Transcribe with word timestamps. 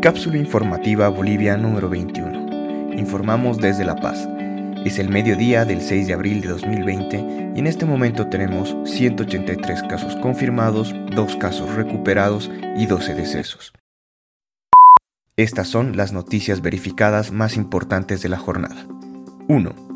Cápsula 0.00 0.36
informativa 0.36 1.08
Bolivia 1.08 1.56
número 1.56 1.88
21. 1.88 2.94
Informamos 2.96 3.58
desde 3.58 3.84
La 3.84 3.96
Paz. 3.96 4.28
Es 4.84 5.00
el 5.00 5.08
mediodía 5.08 5.64
del 5.64 5.80
6 5.80 6.06
de 6.06 6.12
abril 6.12 6.40
de 6.40 6.46
2020 6.48 7.52
y 7.56 7.58
en 7.58 7.66
este 7.66 7.84
momento 7.84 8.28
tenemos 8.28 8.76
183 8.84 9.82
casos 9.82 10.14
confirmados, 10.14 10.94
2 11.16 11.36
casos 11.36 11.74
recuperados 11.74 12.48
y 12.76 12.86
12 12.86 13.14
decesos. 13.16 13.72
Estas 15.36 15.66
son 15.66 15.96
las 15.96 16.12
noticias 16.12 16.62
verificadas 16.62 17.32
más 17.32 17.56
importantes 17.56 18.22
de 18.22 18.28
la 18.28 18.38
jornada. 18.38 18.86
1. 19.48 19.87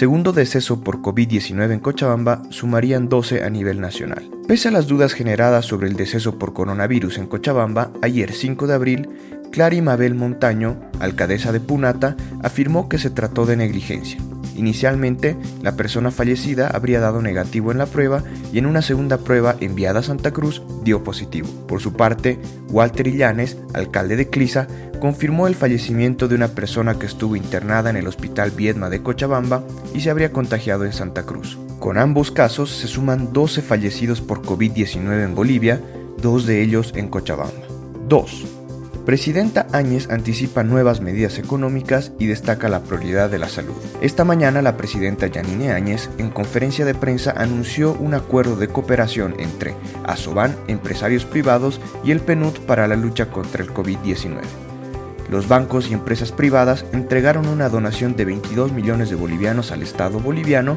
Segundo 0.00 0.32
deceso 0.32 0.80
por 0.80 1.02
COVID-19 1.02 1.72
en 1.74 1.78
Cochabamba 1.78 2.42
sumarían 2.48 3.10
12 3.10 3.44
a 3.44 3.50
nivel 3.50 3.82
nacional. 3.82 4.30
Pese 4.48 4.68
a 4.68 4.70
las 4.70 4.86
dudas 4.86 5.12
generadas 5.12 5.66
sobre 5.66 5.88
el 5.88 5.96
deceso 5.96 6.38
por 6.38 6.54
coronavirus 6.54 7.18
en 7.18 7.26
Cochabamba, 7.26 7.90
ayer 8.00 8.32
5 8.32 8.66
de 8.66 8.72
abril, 8.72 9.08
Clary 9.52 9.82
Mabel 9.82 10.14
Montaño, 10.14 10.80
alcaldesa 11.00 11.52
de 11.52 11.60
Punata, 11.60 12.16
afirmó 12.42 12.88
que 12.88 12.96
se 12.96 13.10
trató 13.10 13.44
de 13.44 13.56
negligencia. 13.56 14.18
Inicialmente, 14.60 15.38
la 15.62 15.74
persona 15.74 16.10
fallecida 16.10 16.68
habría 16.68 17.00
dado 17.00 17.22
negativo 17.22 17.72
en 17.72 17.78
la 17.78 17.86
prueba 17.86 18.22
y 18.52 18.58
en 18.58 18.66
una 18.66 18.82
segunda 18.82 19.16
prueba 19.16 19.56
enviada 19.58 20.00
a 20.00 20.02
Santa 20.02 20.32
Cruz 20.32 20.62
dio 20.84 21.02
positivo. 21.02 21.48
Por 21.66 21.80
su 21.80 21.94
parte, 21.94 22.38
Walter 22.68 23.06
Illanes, 23.06 23.56
alcalde 23.72 24.16
de 24.16 24.28
Clisa, 24.28 24.68
confirmó 25.00 25.46
el 25.46 25.54
fallecimiento 25.54 26.28
de 26.28 26.34
una 26.34 26.48
persona 26.48 26.98
que 26.98 27.06
estuvo 27.06 27.36
internada 27.36 27.88
en 27.88 27.96
el 27.96 28.06
Hospital 28.06 28.50
Viedma 28.50 28.90
de 28.90 29.02
Cochabamba 29.02 29.64
y 29.94 30.02
se 30.02 30.10
habría 30.10 30.30
contagiado 30.30 30.84
en 30.84 30.92
Santa 30.92 31.22
Cruz. 31.22 31.56
Con 31.78 31.96
ambos 31.96 32.30
casos 32.30 32.68
se 32.68 32.86
suman 32.86 33.32
12 33.32 33.62
fallecidos 33.62 34.20
por 34.20 34.42
COVID-19 34.42 35.24
en 35.24 35.34
Bolivia, 35.34 35.80
dos 36.20 36.44
de 36.44 36.60
ellos 36.60 36.92
en 36.94 37.08
Cochabamba. 37.08 37.62
2. 38.10 38.59
Presidenta 39.04 39.66
Áñez 39.72 40.10
anticipa 40.10 40.62
nuevas 40.62 41.00
medidas 41.00 41.38
económicas 41.38 42.12
y 42.18 42.26
destaca 42.26 42.68
la 42.68 42.82
prioridad 42.82 43.30
de 43.30 43.38
la 43.38 43.48
salud. 43.48 43.74
Esta 44.02 44.24
mañana 44.24 44.60
la 44.60 44.76
presidenta 44.76 45.26
Yanine 45.26 45.72
Áñez 45.72 46.10
en 46.18 46.28
conferencia 46.28 46.84
de 46.84 46.94
prensa 46.94 47.32
anunció 47.36 47.94
un 47.94 48.12
acuerdo 48.12 48.56
de 48.56 48.68
cooperación 48.68 49.34
entre 49.38 49.74
Asoban, 50.04 50.54
empresarios 50.68 51.24
privados 51.24 51.80
y 52.04 52.10
el 52.10 52.20
PNUD 52.20 52.58
para 52.66 52.86
la 52.86 52.96
lucha 52.96 53.30
contra 53.30 53.64
el 53.64 53.72
COVID-19. 53.72 54.42
Los 55.30 55.48
bancos 55.48 55.88
y 55.90 55.94
empresas 55.94 56.32
privadas 56.32 56.84
entregaron 56.92 57.46
una 57.46 57.68
donación 57.68 58.16
de 58.16 58.26
22 58.26 58.72
millones 58.72 59.10
de 59.10 59.16
bolivianos 59.16 59.72
al 59.72 59.82
Estado 59.82 60.18
boliviano 60.18 60.76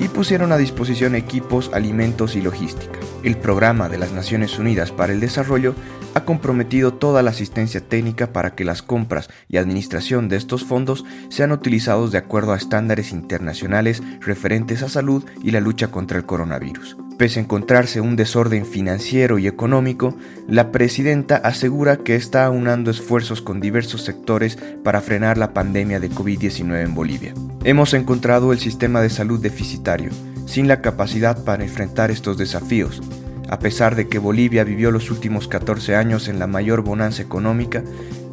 y 0.00 0.08
pusieron 0.08 0.52
a 0.52 0.58
disposición 0.58 1.14
equipos, 1.14 1.70
alimentos 1.72 2.36
y 2.36 2.42
logística. 2.42 2.98
El 3.22 3.36
Programa 3.36 3.88
de 3.88 3.98
las 3.98 4.12
Naciones 4.12 4.58
Unidas 4.58 4.92
para 4.92 5.12
el 5.12 5.20
Desarrollo 5.20 5.74
ha 6.14 6.24
comprometido 6.24 6.94
toda 6.94 7.22
la 7.22 7.30
asistencia 7.30 7.80
técnica 7.80 8.32
para 8.32 8.54
que 8.54 8.64
las 8.64 8.82
compras 8.82 9.28
y 9.48 9.56
administración 9.56 10.28
de 10.28 10.36
estos 10.36 10.64
fondos 10.64 11.04
sean 11.28 11.52
utilizados 11.52 12.12
de 12.12 12.18
acuerdo 12.18 12.52
a 12.52 12.56
estándares 12.56 13.12
internacionales 13.12 14.02
referentes 14.20 14.82
a 14.82 14.88
salud 14.88 15.24
y 15.42 15.50
la 15.50 15.60
lucha 15.60 15.90
contra 15.90 16.18
el 16.18 16.26
coronavirus. 16.26 16.96
Pese 17.18 17.40
a 17.40 17.42
encontrarse 17.42 18.00
un 18.00 18.14
desorden 18.14 18.64
financiero 18.64 19.40
y 19.40 19.48
económico, 19.48 20.16
la 20.46 20.70
presidenta 20.70 21.34
asegura 21.36 21.96
que 21.96 22.14
está 22.14 22.44
aunando 22.44 22.92
esfuerzos 22.92 23.42
con 23.42 23.58
diversos 23.58 24.02
sectores 24.02 24.56
para 24.84 25.00
frenar 25.00 25.36
la 25.36 25.52
pandemia 25.52 25.98
de 25.98 26.12
COVID-19 26.12 26.80
en 26.80 26.94
Bolivia. 26.94 27.34
Hemos 27.64 27.92
encontrado 27.92 28.52
el 28.52 28.60
sistema 28.60 29.00
de 29.00 29.10
salud 29.10 29.40
deficitario, 29.40 30.10
sin 30.46 30.68
la 30.68 30.80
capacidad 30.80 31.42
para 31.42 31.64
enfrentar 31.64 32.12
estos 32.12 32.38
desafíos, 32.38 33.02
a 33.48 33.58
pesar 33.58 33.96
de 33.96 34.06
que 34.06 34.20
Bolivia 34.20 34.62
vivió 34.62 34.92
los 34.92 35.10
últimos 35.10 35.48
14 35.48 35.96
años 35.96 36.28
en 36.28 36.38
la 36.38 36.46
mayor 36.46 36.82
bonanza 36.82 37.20
económica, 37.20 37.82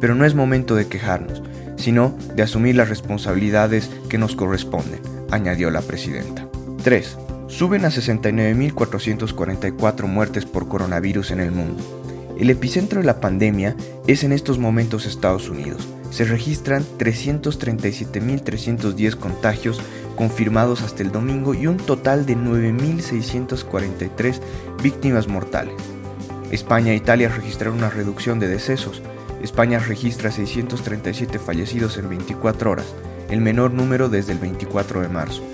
pero 0.00 0.14
no 0.14 0.24
es 0.24 0.36
momento 0.36 0.76
de 0.76 0.86
quejarnos, 0.86 1.42
sino 1.76 2.16
de 2.36 2.44
asumir 2.44 2.76
las 2.76 2.88
responsabilidades 2.88 3.90
que 4.08 4.16
nos 4.16 4.36
corresponden, 4.36 5.00
añadió 5.32 5.72
la 5.72 5.82
presidenta. 5.82 6.46
3. 6.84 7.25
Suben 7.48 7.84
a 7.84 7.90
69.444 7.90 10.06
muertes 10.06 10.44
por 10.44 10.66
coronavirus 10.68 11.30
en 11.30 11.38
el 11.38 11.52
mundo. 11.52 11.80
El 12.38 12.50
epicentro 12.50 13.00
de 13.00 13.06
la 13.06 13.20
pandemia 13.20 13.76
es 14.08 14.24
en 14.24 14.32
estos 14.32 14.58
momentos 14.58 15.06
Estados 15.06 15.48
Unidos. 15.48 15.86
Se 16.10 16.24
registran 16.24 16.84
337.310 16.98 19.14
contagios 19.16 19.80
confirmados 20.16 20.82
hasta 20.82 21.04
el 21.04 21.12
domingo 21.12 21.54
y 21.54 21.68
un 21.68 21.76
total 21.76 22.26
de 22.26 22.36
9.643 22.36 24.40
víctimas 24.82 25.28
mortales. 25.28 25.76
España 26.50 26.90
e 26.92 26.96
Italia 26.96 27.28
registraron 27.28 27.78
una 27.78 27.90
reducción 27.90 28.40
de 28.40 28.48
decesos. 28.48 29.02
España 29.40 29.78
registra 29.78 30.32
637 30.32 31.38
fallecidos 31.38 31.96
en 31.96 32.08
24 32.08 32.72
horas, 32.72 32.92
el 33.30 33.40
menor 33.40 33.72
número 33.72 34.08
desde 34.08 34.32
el 34.32 34.40
24 34.40 35.02
de 35.02 35.08
marzo. 35.08 35.44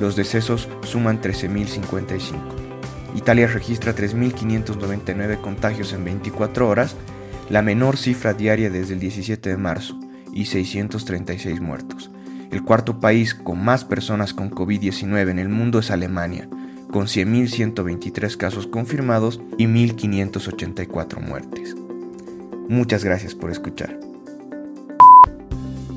Los 0.00 0.16
decesos 0.16 0.68
suman 0.82 1.20
13.055. 1.20 2.34
Italia 3.14 3.46
registra 3.46 3.94
3.599 3.94 5.40
contagios 5.40 5.92
en 5.92 6.04
24 6.04 6.68
horas, 6.68 6.96
la 7.50 7.62
menor 7.62 7.96
cifra 7.96 8.32
diaria 8.32 8.70
desde 8.70 8.94
el 8.94 9.00
17 9.00 9.50
de 9.50 9.56
marzo, 9.56 9.98
y 10.32 10.46
636 10.46 11.60
muertos. 11.60 12.10
El 12.50 12.64
cuarto 12.64 12.98
país 12.98 13.34
con 13.34 13.62
más 13.62 13.84
personas 13.84 14.32
con 14.32 14.50
COVID-19 14.50 15.30
en 15.30 15.38
el 15.38 15.48
mundo 15.48 15.78
es 15.78 15.90
Alemania, 15.90 16.48
con 16.90 17.06
100.123 17.06 18.36
casos 18.36 18.66
confirmados 18.66 19.40
y 19.58 19.66
1.584 19.66 21.20
muertes. 21.20 21.76
Muchas 22.68 23.04
gracias 23.04 23.34
por 23.34 23.50
escuchar. 23.50 23.98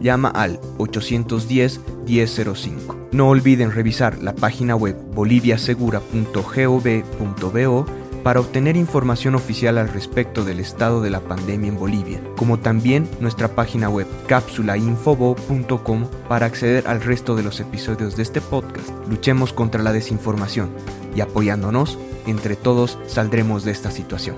llama 0.00 0.28
al 0.28 0.60
810-1005. 0.78 3.08
No 3.12 3.28
olviden 3.28 3.72
revisar 3.72 4.22
la 4.22 4.34
página 4.34 4.76
web 4.76 4.96
boliviasegura.gov.bo 5.14 7.86
para 8.26 8.40
obtener 8.40 8.76
información 8.76 9.36
oficial 9.36 9.78
al 9.78 9.88
respecto 9.88 10.44
del 10.44 10.58
estado 10.58 11.00
de 11.00 11.10
la 11.10 11.20
pandemia 11.20 11.68
en 11.68 11.78
Bolivia, 11.78 12.20
como 12.36 12.58
también 12.58 13.08
nuestra 13.20 13.54
página 13.54 13.88
web 13.88 14.08
cápsulainfobo.com 14.26 16.08
para 16.28 16.46
acceder 16.46 16.88
al 16.88 17.02
resto 17.02 17.36
de 17.36 17.44
los 17.44 17.60
episodios 17.60 18.16
de 18.16 18.24
este 18.24 18.40
podcast. 18.40 18.90
Luchemos 19.08 19.52
contra 19.52 19.80
la 19.80 19.92
desinformación 19.92 20.70
y 21.14 21.20
apoyándonos, 21.20 22.00
entre 22.26 22.56
todos 22.56 22.98
saldremos 23.06 23.64
de 23.64 23.70
esta 23.70 23.92
situación. 23.92 24.34